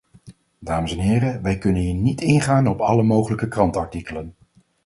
[0.59, 4.35] Dames en heren, wij kunnen hier niet ingaan op alle mogelijke krantenartikelen.